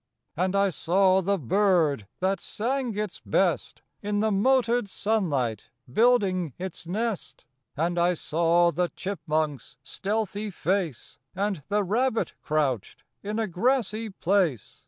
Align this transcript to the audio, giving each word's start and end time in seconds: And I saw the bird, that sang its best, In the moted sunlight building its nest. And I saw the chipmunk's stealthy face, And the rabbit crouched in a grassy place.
And 0.35 0.55
I 0.55 0.71
saw 0.71 1.21
the 1.21 1.37
bird, 1.37 2.07
that 2.21 2.41
sang 2.41 2.97
its 2.97 3.19
best, 3.23 3.83
In 4.01 4.19
the 4.19 4.31
moted 4.31 4.89
sunlight 4.89 5.69
building 5.93 6.53
its 6.57 6.87
nest. 6.87 7.45
And 7.77 7.99
I 7.99 8.15
saw 8.15 8.71
the 8.71 8.87
chipmunk's 8.95 9.77
stealthy 9.83 10.49
face, 10.49 11.19
And 11.35 11.61
the 11.69 11.83
rabbit 11.83 12.33
crouched 12.41 13.03
in 13.21 13.37
a 13.37 13.45
grassy 13.47 14.09
place. 14.09 14.79